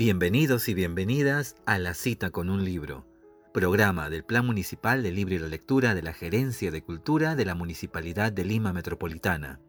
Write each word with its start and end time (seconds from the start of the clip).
Bienvenidos 0.00 0.70
y 0.70 0.72
bienvenidas 0.72 1.56
a 1.66 1.76
La 1.78 1.92
Cita 1.92 2.30
con 2.30 2.48
un 2.48 2.64
Libro, 2.64 3.04
programa 3.52 4.08
del 4.08 4.24
Plan 4.24 4.46
Municipal 4.46 5.02
de 5.02 5.10
Libre 5.10 5.34
y 5.34 5.38
la 5.38 5.48
Lectura 5.48 5.94
de 5.94 6.00
la 6.00 6.14
Gerencia 6.14 6.70
de 6.70 6.82
Cultura 6.82 7.36
de 7.36 7.44
la 7.44 7.54
Municipalidad 7.54 8.32
de 8.32 8.46
Lima 8.46 8.72
Metropolitana. 8.72 9.60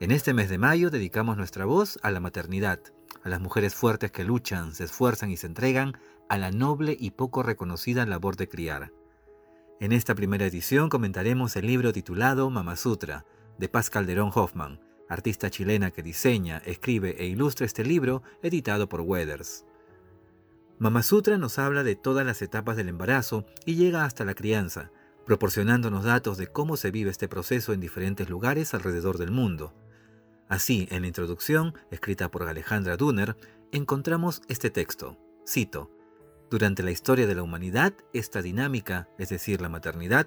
En 0.00 0.10
este 0.10 0.34
mes 0.34 0.48
de 0.48 0.58
mayo 0.58 0.90
dedicamos 0.90 1.36
nuestra 1.36 1.66
voz 1.66 2.00
a 2.02 2.10
la 2.10 2.18
maternidad, 2.18 2.80
a 3.22 3.28
las 3.28 3.40
mujeres 3.40 3.76
fuertes 3.76 4.10
que 4.10 4.24
luchan, 4.24 4.74
se 4.74 4.82
esfuerzan 4.82 5.30
y 5.30 5.36
se 5.36 5.46
entregan 5.46 5.96
a 6.28 6.36
la 6.36 6.50
noble 6.50 6.96
y 6.98 7.12
poco 7.12 7.44
reconocida 7.44 8.04
labor 8.06 8.34
de 8.34 8.48
criar. 8.48 8.92
En 9.78 9.92
esta 9.92 10.16
primera 10.16 10.46
edición 10.46 10.88
comentaremos 10.88 11.54
el 11.54 11.68
libro 11.68 11.92
titulado 11.92 12.50
Mama 12.50 12.74
Sutra, 12.74 13.24
de 13.56 13.68
Paz 13.68 13.88
Calderón 13.88 14.32
Hoffman, 14.34 14.80
artista 15.10 15.50
chilena 15.50 15.90
que 15.90 16.02
diseña, 16.02 16.62
escribe 16.64 17.16
e 17.18 17.26
ilustra 17.26 17.66
este 17.66 17.84
libro 17.84 18.22
editado 18.42 18.88
por 18.88 19.02
Weathers. 19.02 19.66
Mama 20.78 21.02
Sutra 21.02 21.36
nos 21.36 21.58
habla 21.58 21.82
de 21.82 21.96
todas 21.96 22.24
las 22.24 22.40
etapas 22.40 22.76
del 22.76 22.88
embarazo 22.88 23.44
y 23.66 23.74
llega 23.74 24.04
hasta 24.04 24.24
la 24.24 24.34
crianza, 24.34 24.92
proporcionándonos 25.26 26.04
datos 26.04 26.38
de 26.38 26.46
cómo 26.46 26.76
se 26.76 26.90
vive 26.90 27.10
este 27.10 27.28
proceso 27.28 27.72
en 27.72 27.80
diferentes 27.80 28.30
lugares 28.30 28.72
alrededor 28.72 29.18
del 29.18 29.32
mundo. 29.32 29.74
Así, 30.48 30.88
en 30.90 31.02
la 31.02 31.08
introducción, 31.08 31.74
escrita 31.90 32.30
por 32.30 32.44
Alejandra 32.44 32.96
Dunner, 32.96 33.36
encontramos 33.72 34.42
este 34.48 34.70
texto. 34.70 35.18
Cito, 35.46 35.90
Durante 36.50 36.82
la 36.82 36.90
historia 36.92 37.26
de 37.26 37.34
la 37.34 37.42
humanidad, 37.42 37.92
esta 38.12 38.42
dinámica, 38.42 39.08
es 39.18 39.28
decir, 39.28 39.60
la 39.60 39.68
maternidad, 39.68 40.26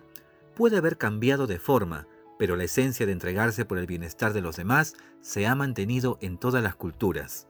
puede 0.56 0.78
haber 0.78 0.98
cambiado 0.98 1.48
de 1.48 1.60
forma, 1.60 2.08
pero 2.38 2.56
la 2.56 2.64
esencia 2.64 3.06
de 3.06 3.12
entregarse 3.12 3.66
por 3.66 3.78
el 3.78 3.88
bienestar 3.88 4.34
de 4.34 4.42
los 4.42 4.56
demás 4.56 4.96
se 5.22 5.48
ha 5.48 5.56
mantenido 5.56 6.18
en 6.22 6.38
todas 6.38 6.64
las 6.64 6.76
culturas. 6.76 7.48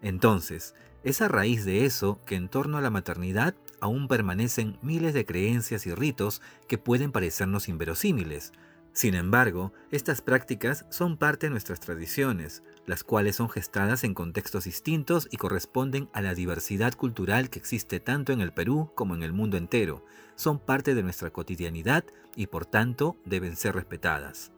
Entonces, 0.00 0.74
es 1.02 1.20
a 1.20 1.28
raíz 1.28 1.64
de 1.64 1.84
eso 1.84 2.20
que 2.24 2.34
en 2.34 2.48
torno 2.48 2.78
a 2.78 2.80
la 2.80 2.90
maternidad 2.90 3.54
aún 3.80 4.08
permanecen 4.08 4.78
miles 4.82 5.14
de 5.14 5.26
creencias 5.26 5.86
y 5.86 5.94
ritos 5.94 6.40
que 6.68 6.78
pueden 6.78 7.12
parecernos 7.12 7.68
inverosímiles. 7.68 8.52
Sin 8.94 9.16
embargo, 9.16 9.72
estas 9.90 10.22
prácticas 10.22 10.86
son 10.88 11.16
parte 11.16 11.46
de 11.46 11.50
nuestras 11.50 11.80
tradiciones, 11.80 12.62
las 12.86 13.02
cuales 13.02 13.34
son 13.34 13.50
gestadas 13.50 14.04
en 14.04 14.14
contextos 14.14 14.64
distintos 14.64 15.26
y 15.32 15.36
corresponden 15.36 16.08
a 16.12 16.22
la 16.22 16.32
diversidad 16.32 16.94
cultural 16.94 17.50
que 17.50 17.58
existe 17.58 17.98
tanto 17.98 18.32
en 18.32 18.40
el 18.40 18.52
Perú 18.52 18.92
como 18.94 19.16
en 19.16 19.24
el 19.24 19.32
mundo 19.32 19.56
entero. 19.56 20.04
Son 20.36 20.60
parte 20.60 20.94
de 20.94 21.02
nuestra 21.02 21.30
cotidianidad 21.30 22.04
y 22.36 22.46
por 22.46 22.66
tanto 22.66 23.16
deben 23.24 23.56
ser 23.56 23.74
respetadas. 23.74 24.52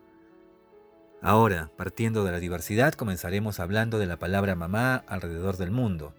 Ahora, 1.23 1.71
partiendo 1.75 2.23
de 2.23 2.33
la 2.33 2.39
diversidad, 2.39 2.93
comenzaremos 2.93 3.59
hablando 3.59 3.99
de 3.99 4.07
la 4.07 4.19
palabra 4.19 4.55
mamá 4.55 4.97
alrededor 5.09 5.57
del 5.57 5.71
mundo. 5.71 6.15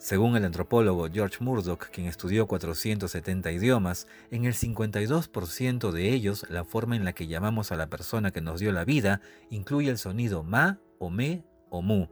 Según 0.00 0.34
el 0.34 0.46
antropólogo 0.46 1.10
George 1.12 1.44
Murdoch, 1.44 1.90
quien 1.90 2.06
estudió 2.06 2.46
470 2.46 3.52
idiomas, 3.52 4.06
en 4.30 4.46
el 4.46 4.54
52% 4.54 5.90
de 5.90 6.08
ellos 6.08 6.46
la 6.48 6.64
forma 6.64 6.96
en 6.96 7.04
la 7.04 7.12
que 7.12 7.26
llamamos 7.26 7.70
a 7.70 7.76
la 7.76 7.90
persona 7.90 8.30
que 8.30 8.40
nos 8.40 8.60
dio 8.60 8.72
la 8.72 8.86
vida 8.86 9.20
incluye 9.50 9.90
el 9.90 9.98
sonido 9.98 10.42
ma 10.42 10.80
o 10.98 11.10
me 11.10 11.44
o 11.68 11.82
mu, 11.82 12.06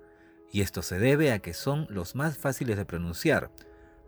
y 0.53 0.61
esto 0.61 0.83
se 0.83 0.99
debe 0.99 1.33
a 1.33 1.39
que 1.39 1.55
son 1.55 1.87
los 1.89 2.15
más 2.15 2.37
fáciles 2.37 2.77
de 2.77 2.85
pronunciar, 2.85 3.51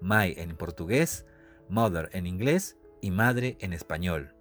my 0.03 0.35
en 0.37 0.55
portugués, 0.59 1.25
mother 1.71 2.11
en 2.13 2.27
inglés 2.27 2.77
y 3.01 3.11
madre 3.11 3.57
en 3.61 3.73
español. 3.73 4.35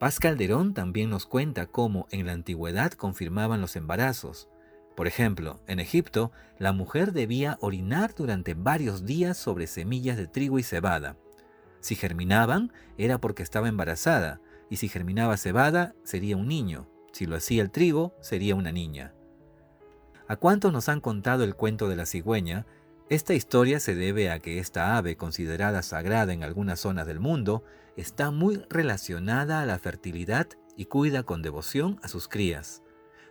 Paz 0.00 0.18
Calderón 0.18 0.74
también 0.74 1.08
nos 1.08 1.24
cuenta 1.24 1.66
cómo 1.66 2.08
en 2.10 2.26
la 2.26 2.32
antigüedad 2.32 2.90
confirmaban 2.94 3.60
los 3.60 3.76
embarazos. 3.76 4.48
Por 4.94 5.06
ejemplo, 5.06 5.60
en 5.66 5.80
Egipto, 5.80 6.30
la 6.58 6.72
mujer 6.72 7.12
debía 7.12 7.58
orinar 7.60 8.14
durante 8.14 8.54
varios 8.54 9.04
días 9.04 9.36
sobre 9.36 9.66
semillas 9.66 10.16
de 10.16 10.26
trigo 10.26 10.58
y 10.58 10.62
cebada. 10.62 11.16
Si 11.80 11.96
germinaban, 11.96 12.72
era 12.96 13.18
porque 13.18 13.42
estaba 13.42 13.68
embarazada, 13.68 14.40
y 14.70 14.76
si 14.76 14.88
germinaba 14.88 15.36
cebada, 15.36 15.94
sería 16.04 16.36
un 16.36 16.48
niño. 16.48 16.88
Si 17.12 17.26
lo 17.26 17.36
hacía 17.36 17.62
el 17.62 17.70
trigo, 17.70 18.14
sería 18.20 18.54
una 18.54 18.72
niña. 18.72 19.12
¿A 20.26 20.36
cuántos 20.36 20.72
nos 20.72 20.88
han 20.88 21.00
contado 21.00 21.44
el 21.44 21.54
cuento 21.54 21.88
de 21.88 21.96
la 21.96 22.06
cigüeña? 22.06 22.66
Esta 23.10 23.34
historia 23.34 23.80
se 23.80 23.94
debe 23.94 24.30
a 24.30 24.38
que 24.38 24.58
esta 24.58 24.96
ave, 24.96 25.16
considerada 25.16 25.82
sagrada 25.82 26.32
en 26.32 26.42
algunas 26.42 26.80
zonas 26.80 27.06
del 27.06 27.20
mundo, 27.20 27.62
está 27.96 28.30
muy 28.30 28.62
relacionada 28.70 29.60
a 29.60 29.66
la 29.66 29.78
fertilidad 29.78 30.48
y 30.76 30.86
cuida 30.86 31.24
con 31.24 31.42
devoción 31.42 32.00
a 32.02 32.08
sus 32.08 32.28
crías. 32.28 32.83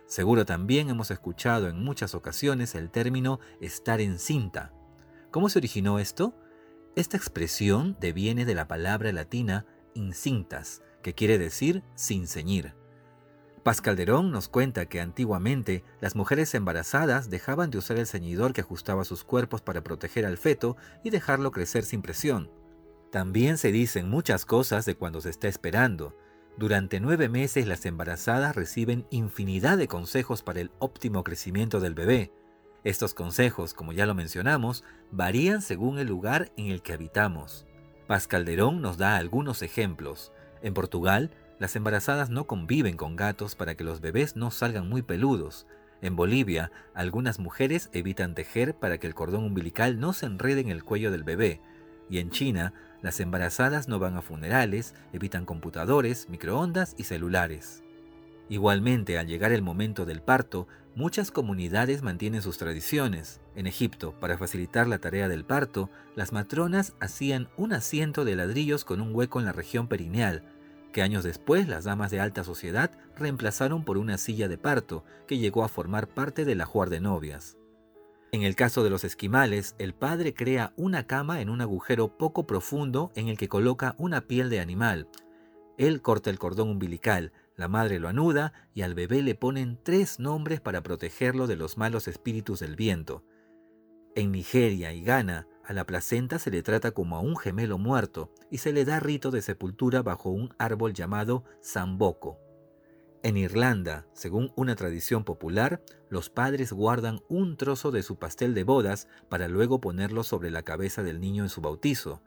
Seguro 0.06 0.44
también 0.44 0.90
hemos 0.90 1.10
escuchado 1.10 1.68
en 1.68 1.82
muchas 1.82 2.14
ocasiones 2.14 2.74
el 2.74 2.90
término 2.90 3.40
estar 3.60 4.00
encinta. 4.00 4.72
¿Cómo 5.30 5.48
se 5.48 5.58
originó 5.58 5.98
esto? 5.98 6.34
Esta 6.94 7.16
expresión 7.16 7.96
deviene 8.00 8.44
de 8.44 8.54
la 8.54 8.68
palabra 8.68 9.12
latina 9.12 9.66
incintas, 9.94 10.82
que 11.02 11.14
quiere 11.14 11.38
decir 11.38 11.82
sin 11.94 12.28
ceñir. 12.28 12.74
Paz 13.64 13.80
Calderón 13.80 14.30
nos 14.30 14.48
cuenta 14.48 14.86
que 14.86 15.00
antiguamente 15.00 15.84
las 16.00 16.16
mujeres 16.16 16.54
embarazadas 16.54 17.30
dejaban 17.30 17.70
de 17.70 17.78
usar 17.78 17.96
el 17.96 18.06
ceñidor 18.06 18.52
que 18.52 18.60
ajustaba 18.60 19.04
sus 19.04 19.24
cuerpos 19.24 19.62
para 19.62 19.82
proteger 19.82 20.26
al 20.26 20.36
feto 20.36 20.76
y 21.02 21.08
dejarlo 21.08 21.50
crecer 21.50 21.84
sin 21.84 22.02
presión. 22.02 22.50
También 23.10 23.56
se 23.56 23.72
dicen 23.72 24.10
muchas 24.10 24.44
cosas 24.44 24.84
de 24.84 24.96
cuando 24.96 25.22
se 25.22 25.30
está 25.30 25.48
esperando. 25.48 26.14
Durante 26.56 27.00
nueve 27.00 27.28
meses 27.28 27.66
las 27.66 27.84
embarazadas 27.84 28.54
reciben 28.54 29.06
infinidad 29.10 29.76
de 29.76 29.88
consejos 29.88 30.42
para 30.42 30.60
el 30.60 30.70
óptimo 30.78 31.24
crecimiento 31.24 31.80
del 31.80 31.94
bebé. 31.94 32.30
Estos 32.84 33.12
consejos, 33.12 33.74
como 33.74 33.92
ya 33.92 34.06
lo 34.06 34.14
mencionamos, 34.14 34.84
varían 35.10 35.62
según 35.62 35.98
el 35.98 36.06
lugar 36.06 36.52
en 36.56 36.66
el 36.66 36.80
que 36.80 36.92
habitamos. 36.92 37.66
Paz 38.06 38.28
Calderón 38.28 38.82
nos 38.82 38.98
da 38.98 39.16
algunos 39.16 39.62
ejemplos. 39.62 40.30
En 40.62 40.74
Portugal, 40.74 41.32
las 41.58 41.74
embarazadas 41.74 42.30
no 42.30 42.46
conviven 42.46 42.96
con 42.96 43.16
gatos 43.16 43.56
para 43.56 43.74
que 43.74 43.82
los 43.82 44.00
bebés 44.00 44.36
no 44.36 44.52
salgan 44.52 44.88
muy 44.88 45.02
peludos. 45.02 45.66
En 46.02 46.14
Bolivia, 46.14 46.70
algunas 46.94 47.40
mujeres 47.40 47.90
evitan 47.92 48.34
tejer 48.34 48.74
para 48.74 48.98
que 48.98 49.06
el 49.08 49.14
cordón 49.14 49.44
umbilical 49.44 49.98
no 49.98 50.12
se 50.12 50.26
enrede 50.26 50.60
en 50.60 50.68
el 50.68 50.84
cuello 50.84 51.10
del 51.10 51.24
bebé. 51.24 51.60
Y 52.10 52.18
en 52.18 52.30
China, 52.30 52.74
las 53.04 53.20
embarazadas 53.20 53.86
no 53.86 53.98
van 53.98 54.16
a 54.16 54.22
funerales, 54.22 54.94
evitan 55.12 55.44
computadores, 55.44 56.30
microondas 56.30 56.94
y 56.96 57.04
celulares. 57.04 57.84
Igualmente, 58.48 59.18
al 59.18 59.26
llegar 59.26 59.52
el 59.52 59.60
momento 59.60 60.06
del 60.06 60.22
parto, 60.22 60.68
muchas 60.94 61.30
comunidades 61.30 62.00
mantienen 62.00 62.40
sus 62.40 62.56
tradiciones. 62.56 63.42
En 63.56 63.66
Egipto, 63.66 64.18
para 64.20 64.38
facilitar 64.38 64.88
la 64.88 65.00
tarea 65.00 65.28
del 65.28 65.44
parto, 65.44 65.90
las 66.16 66.32
matronas 66.32 66.94
hacían 66.98 67.50
un 67.58 67.74
asiento 67.74 68.24
de 68.24 68.36
ladrillos 68.36 68.86
con 68.86 69.02
un 69.02 69.14
hueco 69.14 69.38
en 69.38 69.44
la 69.44 69.52
región 69.52 69.86
perineal, 69.86 70.42
que 70.90 71.02
años 71.02 71.24
después 71.24 71.68
las 71.68 71.84
damas 71.84 72.10
de 72.10 72.20
alta 72.20 72.42
sociedad 72.42 72.90
reemplazaron 73.18 73.84
por 73.84 73.98
una 73.98 74.16
silla 74.16 74.48
de 74.48 74.56
parto 74.56 75.04
que 75.28 75.36
llegó 75.36 75.62
a 75.62 75.68
formar 75.68 76.08
parte 76.08 76.46
del 76.46 76.62
ajuar 76.62 76.88
de 76.88 77.00
novias. 77.00 77.58
En 78.34 78.42
el 78.42 78.56
caso 78.56 78.82
de 78.82 78.90
los 78.90 79.04
esquimales, 79.04 79.76
el 79.78 79.94
padre 79.94 80.34
crea 80.34 80.72
una 80.76 81.06
cama 81.06 81.40
en 81.40 81.48
un 81.48 81.60
agujero 81.60 82.18
poco 82.18 82.48
profundo 82.48 83.12
en 83.14 83.28
el 83.28 83.38
que 83.38 83.48
coloca 83.48 83.94
una 83.96 84.22
piel 84.22 84.50
de 84.50 84.58
animal. 84.58 85.06
Él 85.78 86.02
corta 86.02 86.30
el 86.30 86.40
cordón 86.40 86.68
umbilical, 86.68 87.32
la 87.54 87.68
madre 87.68 88.00
lo 88.00 88.08
anuda 88.08 88.52
y 88.74 88.82
al 88.82 88.96
bebé 88.96 89.22
le 89.22 89.36
ponen 89.36 89.78
tres 89.80 90.18
nombres 90.18 90.60
para 90.60 90.82
protegerlo 90.82 91.46
de 91.46 91.54
los 91.54 91.78
malos 91.78 92.08
espíritus 92.08 92.58
del 92.58 92.74
viento. 92.74 93.22
En 94.16 94.32
Nigeria 94.32 94.92
y 94.92 95.04
Ghana, 95.04 95.46
a 95.64 95.72
la 95.72 95.86
placenta 95.86 96.40
se 96.40 96.50
le 96.50 96.64
trata 96.64 96.90
como 96.90 97.16
a 97.16 97.20
un 97.20 97.36
gemelo 97.36 97.78
muerto 97.78 98.34
y 98.50 98.58
se 98.58 98.72
le 98.72 98.84
da 98.84 98.98
rito 98.98 99.30
de 99.30 99.42
sepultura 99.42 100.02
bajo 100.02 100.30
un 100.30 100.52
árbol 100.58 100.92
llamado 100.92 101.44
Samboko. 101.60 102.43
En 103.24 103.38
Irlanda, 103.38 104.06
según 104.12 104.52
una 104.54 104.76
tradición 104.76 105.24
popular, 105.24 105.80
los 106.10 106.28
padres 106.28 106.74
guardan 106.74 107.22
un 107.30 107.56
trozo 107.56 107.90
de 107.90 108.02
su 108.02 108.18
pastel 108.18 108.52
de 108.52 108.64
bodas 108.64 109.08
para 109.30 109.48
luego 109.48 109.80
ponerlo 109.80 110.24
sobre 110.24 110.50
la 110.50 110.62
cabeza 110.62 111.02
del 111.02 111.22
niño 111.22 111.42
en 111.42 111.48
su 111.48 111.62
bautizo, 111.62 112.22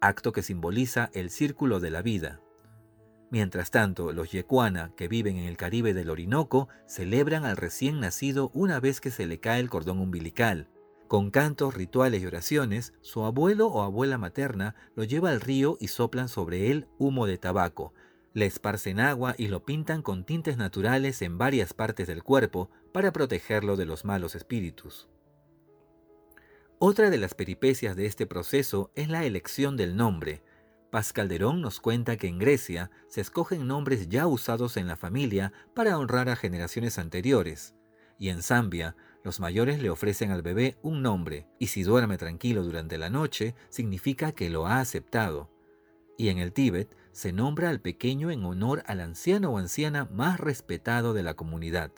acto 0.00 0.32
que 0.32 0.42
simboliza 0.42 1.08
el 1.14 1.30
círculo 1.30 1.78
de 1.78 1.90
la 1.90 2.02
vida. 2.02 2.40
Mientras 3.30 3.70
tanto, 3.70 4.12
los 4.12 4.32
yecuana, 4.32 4.92
que 4.96 5.06
viven 5.06 5.36
en 5.36 5.44
el 5.44 5.56
Caribe 5.56 5.94
del 5.94 6.10
Orinoco, 6.10 6.68
celebran 6.84 7.44
al 7.44 7.56
recién 7.56 8.00
nacido 8.00 8.50
una 8.52 8.80
vez 8.80 9.00
que 9.00 9.12
se 9.12 9.26
le 9.26 9.38
cae 9.38 9.60
el 9.60 9.70
cordón 9.70 10.00
umbilical, 10.00 10.68
con 11.06 11.30
cantos, 11.30 11.74
rituales 11.74 12.22
y 12.22 12.26
oraciones, 12.26 12.92
su 13.02 13.22
abuelo 13.22 13.68
o 13.68 13.82
abuela 13.82 14.18
materna 14.18 14.74
lo 14.96 15.04
lleva 15.04 15.30
al 15.30 15.40
río 15.40 15.76
y 15.78 15.86
soplan 15.86 16.28
sobre 16.28 16.72
él 16.72 16.88
humo 16.98 17.26
de 17.26 17.38
tabaco. 17.38 17.94
Le 18.32 18.46
esparcen 18.46 19.00
agua 19.00 19.34
y 19.36 19.48
lo 19.48 19.64
pintan 19.64 20.02
con 20.02 20.24
tintes 20.24 20.56
naturales 20.56 21.20
en 21.22 21.36
varias 21.36 21.74
partes 21.74 22.06
del 22.06 22.22
cuerpo 22.22 22.70
para 22.92 23.12
protegerlo 23.12 23.76
de 23.76 23.86
los 23.86 24.04
malos 24.04 24.34
espíritus. 24.34 25.08
Otra 26.78 27.10
de 27.10 27.18
las 27.18 27.34
peripecias 27.34 27.96
de 27.96 28.06
este 28.06 28.26
proceso 28.26 28.90
es 28.94 29.08
la 29.08 29.24
elección 29.24 29.76
del 29.76 29.96
nombre. 29.96 30.42
Paz 30.90 31.12
Calderón 31.12 31.60
nos 31.60 31.80
cuenta 31.80 32.16
que 32.16 32.28
en 32.28 32.38
Grecia 32.38 32.90
se 33.08 33.20
escogen 33.20 33.66
nombres 33.66 34.08
ya 34.08 34.26
usados 34.26 34.76
en 34.76 34.86
la 34.86 34.96
familia 34.96 35.52
para 35.74 35.98
honrar 35.98 36.28
a 36.28 36.36
generaciones 36.36 36.98
anteriores, 36.98 37.74
y 38.18 38.28
en 38.28 38.42
Zambia 38.42 38.96
los 39.22 39.40
mayores 39.40 39.82
le 39.82 39.90
ofrecen 39.90 40.30
al 40.30 40.42
bebé 40.42 40.78
un 40.82 41.02
nombre, 41.02 41.46
y 41.58 41.66
si 41.66 41.82
duerme 41.82 42.16
tranquilo 42.16 42.62
durante 42.62 42.96
la 42.96 43.10
noche, 43.10 43.54
significa 43.68 44.32
que 44.32 44.48
lo 44.48 44.66
ha 44.66 44.80
aceptado. 44.80 45.50
Y 46.16 46.28
en 46.28 46.38
el 46.38 46.52
Tíbet 46.52 46.96
se 47.12 47.32
nombra 47.32 47.70
al 47.70 47.80
pequeño 47.80 48.30
en 48.30 48.44
honor 48.44 48.82
al 48.86 49.00
anciano 49.00 49.50
o 49.50 49.58
anciana 49.58 50.06
más 50.06 50.40
respetado 50.40 51.12
de 51.12 51.22
la 51.22 51.34
comunidad. 51.34 51.90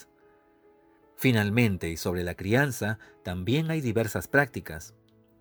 Finalmente, 1.17 1.89
y 1.89 1.97
sobre 1.97 2.25
la 2.25 2.35
crianza, 2.35 2.99
también 3.23 3.71
hay 3.71 3.81
diversas 3.81 4.27
prácticas. 4.29 4.95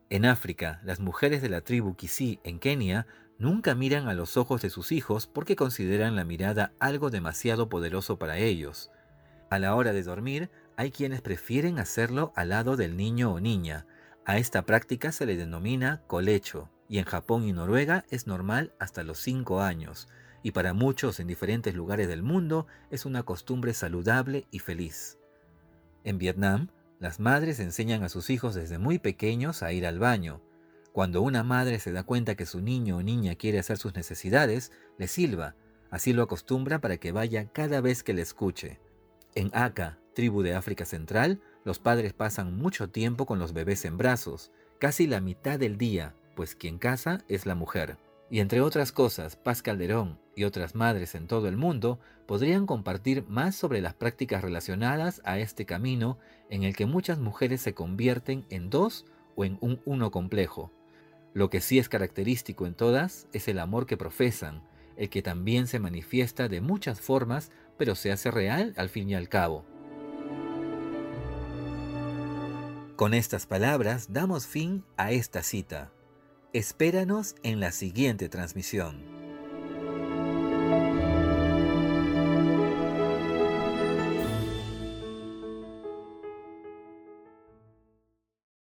En 0.10 0.26
África, 0.26 0.82
las 0.84 1.00
mujeres 1.00 1.42
de 1.42 1.50
la 1.50 1.62
tribu 1.62 1.96
Kisii 1.96 2.40
en 2.44 2.60
Kenia 2.60 3.08
nunca 3.40 3.74
miran 3.74 4.08
a 4.08 4.14
los 4.14 4.38
ojos 4.38 4.62
de 4.62 4.70
sus 4.70 4.92
hijos 4.92 5.26
porque 5.26 5.56
consideran 5.56 6.16
la 6.16 6.26
mirada 6.26 6.74
algo 6.80 7.10
demasiado 7.10 7.70
poderoso 7.70 8.20
para 8.20 8.38
ellos. 8.38 8.92
A 9.50 9.58
la 9.58 9.76
hora 9.76 9.94
de 9.94 10.04
dormir, 10.04 10.52
hay 10.78 10.92
quienes 10.92 11.22
prefieren 11.22 11.80
hacerlo 11.80 12.34
al 12.36 12.50
lado 12.50 12.78
del 12.78 12.96
niño 12.96 13.34
o 13.34 13.40
niña. 13.40 13.88
A 14.26 14.38
esta 14.38 14.66
práctica 14.66 15.12
se 15.12 15.26
le 15.26 15.36
denomina 15.36 16.04
colecho, 16.08 16.70
y 16.92 17.00
en 17.00 17.06
Japón 17.06 17.48
y 17.48 17.54
Noruega 17.54 18.04
es 18.10 18.28
normal 18.28 18.74
hasta 18.78 19.06
los 19.06 19.18
5 19.20 19.62
años, 19.62 20.10
y 20.44 20.52
para 20.52 20.74
muchos 20.74 21.22
en 21.22 21.28
diferentes 21.28 21.74
lugares 21.74 22.10
del 22.10 22.22
mundo 22.22 22.68
es 22.90 23.06
una 23.06 23.24
costumbre 23.24 23.74
saludable 23.74 24.46
y 24.52 24.60
feliz. 24.60 25.18
En 26.04 26.18
Vietnam, 26.18 26.68
las 27.00 27.22
madres 27.22 27.62
enseñan 27.62 28.04
a 28.04 28.10
sus 28.10 28.30
hijos 28.30 28.56
desde 28.56 28.78
muy 28.78 29.00
pequeños 29.00 29.64
a 29.64 29.72
ir 29.72 29.88
al 29.88 30.00
baño. 30.00 30.42
Cuando 30.92 31.22
una 31.22 31.44
madre 31.44 31.80
se 31.80 31.94
da 31.94 32.04
cuenta 32.04 32.36
que 32.36 32.46
su 32.46 32.60
niño 32.60 32.98
o 32.98 33.02
niña 33.02 33.36
quiere 33.36 33.60
hacer 33.60 33.78
sus 33.78 33.96
necesidades, 33.96 34.74
le 34.98 35.08
silba, 35.08 35.56
así 35.92 36.12
lo 36.12 36.24
acostumbra 36.24 36.82
para 36.82 36.98
que 36.98 37.14
vaya 37.14 37.48
cada 37.54 37.80
vez 37.80 38.04
que 38.04 38.14
le 38.14 38.22
escuche. 38.22 38.82
En 39.34 39.50
Aka, 39.54 39.98
tribu 40.14 40.42
de 40.42 40.56
África 40.56 40.84
Central, 40.84 41.40
los 41.64 41.80
padres 41.80 42.12
pasan 42.12 42.58
mucho 42.58 42.90
tiempo 42.90 43.26
con 43.26 43.40
los 43.40 43.54
bebés 43.54 43.86
en 43.86 43.98
brazos, 43.98 44.52
casi 44.78 45.08
la 45.08 45.22
mitad 45.22 45.58
del 45.58 45.78
día, 45.78 46.16
pues 46.36 46.56
quien 46.56 46.78
casa 46.78 47.24
es 47.28 47.46
la 47.46 47.56
mujer. 47.56 47.98
Y 48.30 48.40
entre 48.40 48.62
otras 48.62 48.92
cosas, 48.94 49.36
Paz 49.36 49.62
Calderón 49.62 50.18
y 50.36 50.46
otras 50.46 50.74
madres 50.74 51.16
en 51.16 51.28
todo 51.28 51.50
el 51.50 51.58
mundo 51.58 52.00
podrían 52.26 52.66
compartir 52.66 53.26
más 53.28 53.56
sobre 53.56 53.82
las 53.82 53.94
prácticas 53.94 54.42
relacionadas 54.42 55.22
a 55.26 55.38
este 55.40 55.66
camino 55.66 56.18
en 56.50 56.64
el 56.64 56.76
que 56.76 56.86
muchas 56.86 57.20
mujeres 57.20 57.62
se 57.62 57.74
convierten 57.74 58.46
en 58.50 58.70
dos 58.70 59.06
o 59.36 59.44
en 59.44 59.58
un 59.60 59.82
uno 59.84 60.12
complejo. 60.12 60.72
Lo 61.34 61.50
que 61.50 61.60
sí 61.60 61.78
es 61.78 61.90
característico 61.90 62.66
en 62.66 62.74
todas 62.74 63.28
es 63.34 63.50
el 63.50 63.60
amor 63.60 63.86
que 63.86 63.98
profesan, 63.98 64.64
el 64.96 65.10
que 65.10 65.22
también 65.22 65.68
se 65.68 65.80
manifiesta 65.80 66.48
de 66.48 66.62
muchas 66.62 67.02
formas, 67.02 67.52
pero 67.78 67.96
se 67.96 68.12
hace 68.12 68.32
real 68.32 68.74
al 68.78 68.88
fin 68.88 69.10
y 69.10 69.16
al 69.16 69.28
cabo. 69.28 69.66
Con 72.96 73.14
estas 73.14 73.46
palabras 73.46 74.14
damos 74.14 74.46
fin 74.46 74.86
a 74.96 75.12
esta 75.12 75.42
cita. 75.42 75.92
Espéranos 76.54 77.36
en 77.44 77.62
la 77.62 77.72
siguiente 77.72 78.28
transmisión. 78.28 79.11